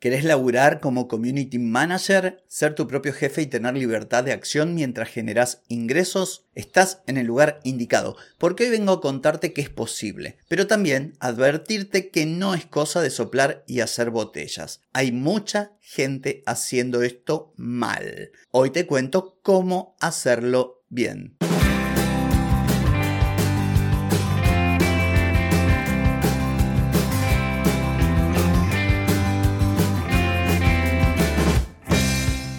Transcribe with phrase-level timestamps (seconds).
[0.00, 5.08] ¿Querés laburar como community manager, ser tu propio jefe y tener libertad de acción mientras
[5.08, 6.46] generas ingresos?
[6.54, 11.14] Estás en el lugar indicado, porque hoy vengo a contarte que es posible, pero también
[11.18, 14.82] advertirte que no es cosa de soplar y hacer botellas.
[14.92, 18.30] Hay mucha gente haciendo esto mal.
[18.52, 21.38] Hoy te cuento cómo hacerlo bien.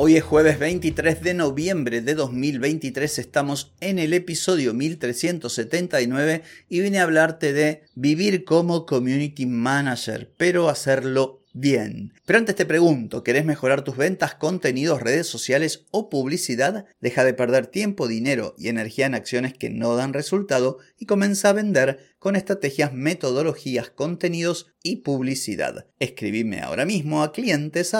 [0.00, 7.00] Hoy es jueves 23 de noviembre de 2023, estamos en el episodio 1379 y vine
[7.00, 12.12] a hablarte de vivir como community manager, pero hacerlo bien.
[12.24, 16.84] Pero antes te pregunto, ¿querés mejorar tus ventas, contenidos, redes sociales o publicidad?
[17.00, 21.48] Deja de perder tiempo, dinero y energía en acciones que no dan resultado y comienza
[21.48, 25.86] a vender con estrategias, metodologías, contenidos y publicidad.
[25.98, 27.92] Escribime ahora mismo a clientes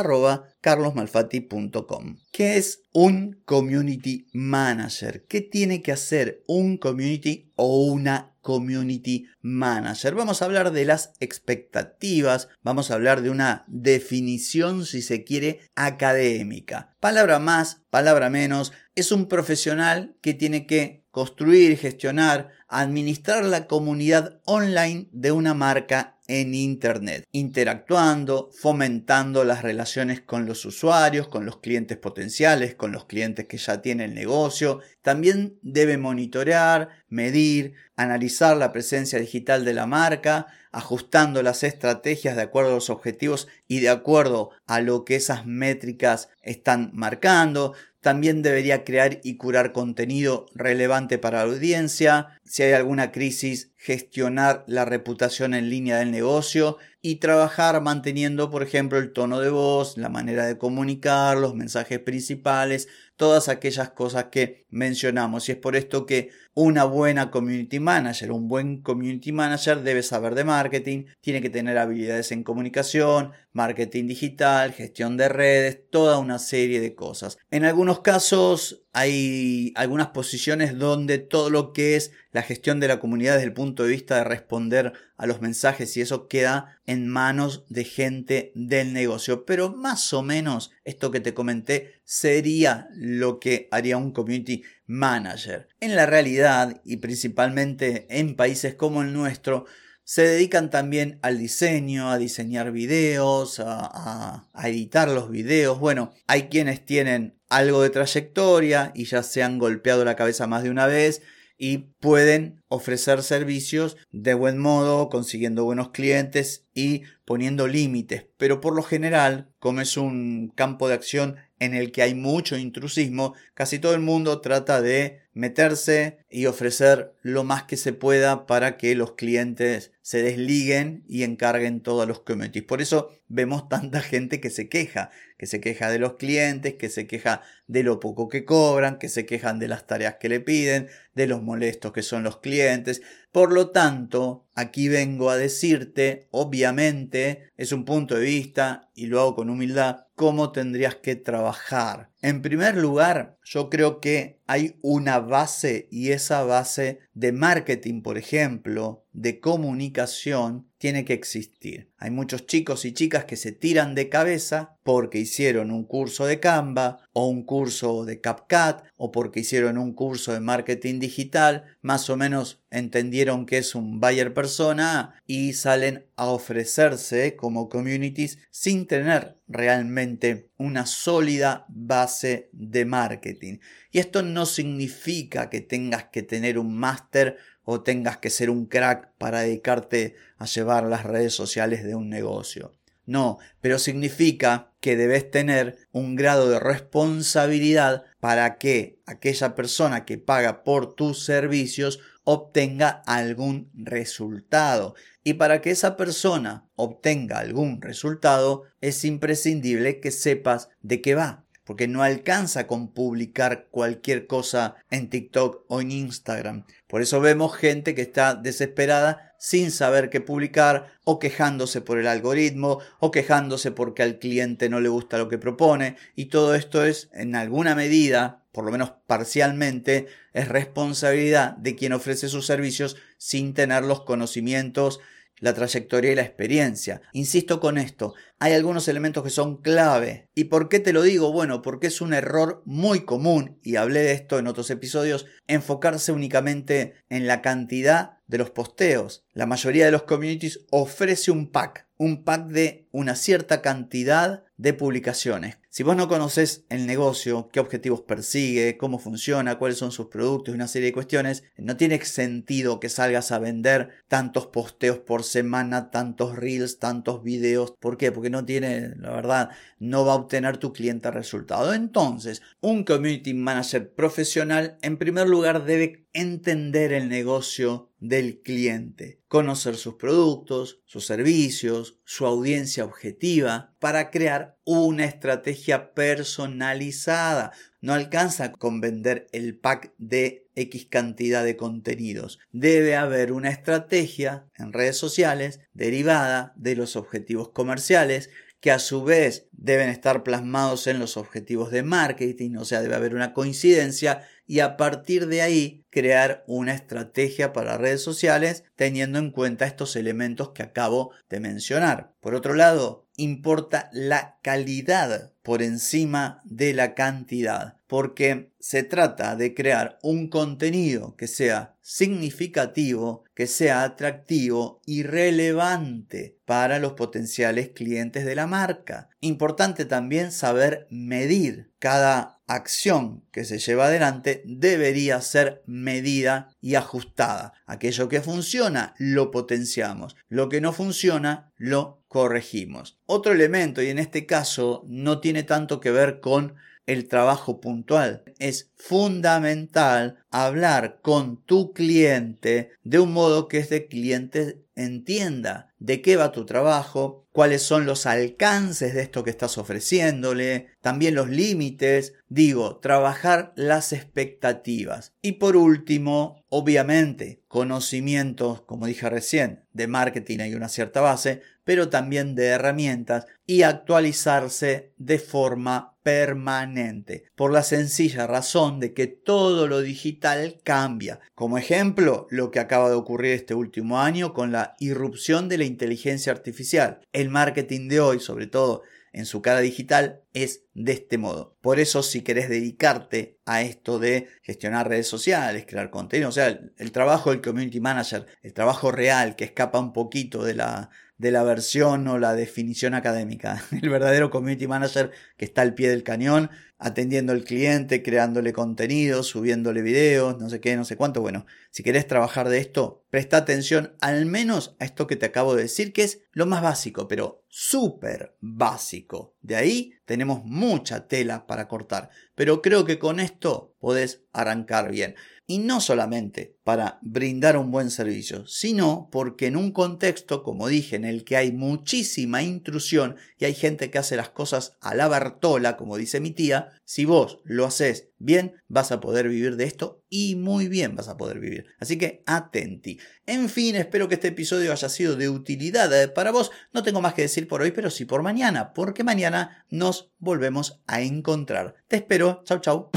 [0.61, 2.17] carlosmalfatti.com.
[2.33, 5.25] ¿Qué es un community manager?
[5.27, 10.15] ¿Qué tiene que hacer un community o una community manager?
[10.15, 15.61] Vamos a hablar de las expectativas, vamos a hablar de una definición, si se quiere,
[15.75, 16.97] académica.
[17.01, 24.41] Palabra más, palabra menos, es un profesional que tiene que construir, gestionar, administrar la comunidad
[24.45, 31.59] online de una marca en Internet, interactuando, fomentando las relaciones con los usuarios, con los
[31.59, 34.79] clientes potenciales, con los clientes que ya tienen el negocio.
[35.03, 42.43] También debe monitorear, medir, analizar la presencia digital de la marca, ajustando las estrategias de
[42.43, 47.75] acuerdo a los objetivos y de acuerdo a lo que esas métricas están marcando.
[48.01, 52.39] También debería crear y curar contenido relevante para la audiencia.
[52.45, 58.65] Si hay alguna crisis, gestionar la reputación en línea del negocio y trabajar manteniendo, por
[58.65, 64.27] ejemplo, el tono de voz, la manera de comunicar, los mensajes principales, todas aquellas cosas
[64.33, 65.49] que mencionamos.
[65.49, 70.35] Y es por esto que una buena community manager, un buen community manager debe saber
[70.35, 76.41] de marketing, tiene que tener habilidades en comunicación, marketing digital, gestión de redes, toda una
[76.41, 77.39] serie de cosas.
[77.53, 82.99] En algunos casos hay algunas posiciones donde todo lo que es la gestión de la
[82.99, 87.07] comunidad desde el punto de vista de responder a los mensajes y eso queda en
[87.07, 89.47] manos de gente del negocio.
[89.47, 95.69] Pero más o menos esto que te comenté sería lo que haría un community manager.
[95.79, 99.67] En la realidad y principalmente en países como el nuestro,
[100.09, 105.79] se dedican también al diseño, a diseñar videos, a, editar los videos.
[105.79, 110.63] Bueno, hay quienes tienen algo de trayectoria y ya se han golpeado la cabeza más
[110.63, 111.21] de una vez
[111.59, 118.25] y pueden ofrecer servicios de buen modo, consiguiendo buenos clientes y poniendo límites.
[118.39, 122.57] Pero por lo general, como es un campo de acción en el que hay mucho
[122.57, 128.45] intrusismo, casi todo el mundo trata de meterse y ofrecer lo más que se pueda
[128.45, 132.65] para que los clientes se desliguen y encarguen todos los communities.
[132.65, 136.89] Por eso vemos tanta gente que se queja, que se queja de los clientes, que
[136.89, 140.41] se queja de lo poco que cobran, que se quejan de las tareas que le
[140.41, 143.01] piden, de los molestos que son los clientes.
[143.31, 149.21] Por lo tanto, aquí vengo a decirte, obviamente, es un punto de vista y lo
[149.21, 152.11] hago con humildad, cómo tendrías que trabajar.
[152.21, 158.19] En primer lugar, yo creo que hay una base y esa base de marketing, por
[158.19, 161.91] ejemplo, de comunicación, tiene que existir.
[161.99, 166.39] Hay muchos chicos y chicas que se tiran de cabeza porque hicieron un curso de
[166.39, 172.09] Canva o un curso de CapCut o porque hicieron un curso de marketing digital, más
[172.11, 178.87] o menos entendieron que es un buyer persona y salen a ofrecerse como communities sin
[178.87, 183.59] tener realmente una sólida base de marketing.
[183.91, 187.37] Y esto no significa que tengas que tener un máster
[187.71, 192.09] o tengas que ser un crack para dedicarte a llevar las redes sociales de un
[192.09, 192.73] negocio.
[193.05, 200.17] No, pero significa que debes tener un grado de responsabilidad para que aquella persona que
[200.17, 204.95] paga por tus servicios obtenga algún resultado.
[205.23, 211.45] Y para que esa persona obtenga algún resultado es imprescindible que sepas de qué va.
[211.69, 216.65] Porque no alcanza con publicar cualquier cosa en TikTok o en Instagram.
[216.87, 222.07] Por eso vemos gente que está desesperada sin saber qué publicar o quejándose por el
[222.07, 226.87] algoritmo o quejándose porque al cliente no le gusta lo que propone y todo esto
[226.87, 232.97] es en alguna medida por lo menos parcialmente, es responsabilidad de quien ofrece sus servicios
[233.17, 235.01] sin tener los conocimientos
[235.41, 237.01] la trayectoria y la experiencia.
[237.13, 240.29] Insisto con esto, hay algunos elementos que son clave.
[240.35, 241.33] ¿Y por qué te lo digo?
[241.33, 246.13] Bueno, porque es un error muy común, y hablé de esto en otros episodios, enfocarse
[246.13, 249.25] únicamente en la cantidad de los posteos.
[249.33, 254.75] La mayoría de los communities ofrece un pack, un pack de una cierta cantidad de
[254.75, 255.59] publicaciones.
[255.79, 260.53] Si vos no conoces el negocio, qué objetivos persigue, cómo funciona, cuáles son sus productos
[260.53, 265.23] y una serie de cuestiones, no tiene sentido que salgas a vender tantos posteos por
[265.23, 267.75] semana, tantos reels, tantos videos.
[267.79, 268.11] ¿Por qué?
[268.11, 271.73] Porque no tiene, la verdad, no va a obtener tu cliente resultado.
[271.73, 279.77] Entonces, un community manager profesional, en primer lugar, debe entender el negocio del cliente, conocer
[279.77, 287.53] sus productos, sus servicios, su audiencia objetiva, para crear una estrategia personalizada.
[287.81, 292.39] No alcanza con vender el pack de X cantidad de contenidos.
[292.53, 299.05] Debe haber una estrategia en redes sociales derivada de los objetivos comerciales que a su
[299.05, 304.27] vez deben estar plasmados en los objetivos de marketing, o sea, debe haber una coincidencia
[304.47, 309.95] y a partir de ahí crear una estrategia para redes sociales teniendo en cuenta estos
[309.95, 312.15] elementos que acabo de mencionar.
[312.21, 319.55] Por otro lado, importa la calidad por encima de la cantidad, porque se trata de
[319.55, 328.27] crear un contenido que sea significativo, que sea atractivo y relevante para los potenciales clientes
[328.27, 329.09] de la marca.
[329.21, 337.55] Importante también saber medir cada acción que se lleva adelante debería ser medida y ajustada.
[337.67, 342.99] Aquello que funciona lo potenciamos, lo que no funciona lo corregimos.
[343.07, 346.57] Otro elemento, y en este caso no tiene tanto que ver con
[346.89, 348.25] el trabajo puntual.
[348.39, 356.17] Es fundamental hablar con tu cliente de un modo que este cliente entienda de qué
[356.17, 362.15] va tu trabajo, cuáles son los alcances de esto que estás ofreciéndole, también los límites,
[362.29, 365.13] digo, trabajar las expectativas.
[365.21, 371.91] Y por último, obviamente, conocimientos, como dije recién, de marketing hay una cierta base, pero
[371.91, 379.67] también de herramientas y actualizarse de forma permanente, por la sencilla razón de que todo
[379.67, 381.21] lo digital cambia.
[381.35, 385.65] Como ejemplo, lo que acaba de ocurrir este último año con la irrupción de la
[385.65, 387.01] inteligencia artificial.
[387.13, 391.57] El marketing de hoy, sobre todo en su cara digital, es de este modo.
[391.61, 396.49] Por eso, si querés dedicarte a esto de gestionar redes sociales, crear contenido, o sea,
[396.49, 400.91] el, el trabajo del community manager, el trabajo real que escapa un poquito de la
[401.19, 403.63] de la versión o la definición académica.
[403.83, 409.25] El verdadero community manager que está al pie del cañón, atendiendo al cliente, creándole contenido,
[409.25, 411.21] subiéndole videos, no sé qué, no sé cuánto.
[411.21, 415.57] Bueno, si querés trabajar de esto, presta atención al menos a esto que te acabo
[415.57, 419.35] de decir, que es lo más básico, pero súper básico.
[419.43, 425.17] De ahí tenemos mucha tela para cortar, pero creo que con esto podés arrancar bien.
[425.51, 430.97] Y no solamente para brindar un buen servicio, sino porque en un contexto, como dije,
[430.97, 435.09] en el que hay muchísima intrusión y hay gente que hace las cosas a la
[435.09, 439.65] Bartola, como dice mi tía, si vos lo haces bien, vas a poder vivir de
[439.65, 441.67] esto y muy bien vas a poder vivir.
[441.79, 442.99] Así que atenti.
[443.25, 446.51] En fin, espero que este episodio haya sido de utilidad eh, para vos.
[446.75, 450.81] No tengo más que decir por hoy, pero sí por mañana, porque mañana nos volvemos
[450.87, 451.75] a encontrar.
[451.89, 452.43] Te espero.
[452.45, 452.91] Chau, chau.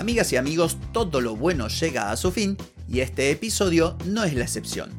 [0.00, 2.56] Amigas y amigos, todo lo bueno llega a su fin
[2.88, 4.90] y este episodio no es la excepción.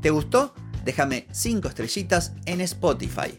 [0.00, 0.52] ¿Te gustó?
[0.84, 3.38] Déjame 5 estrellitas en Spotify.